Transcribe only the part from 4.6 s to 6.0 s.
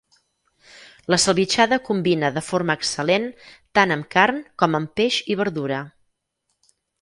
com amb peix i verdura.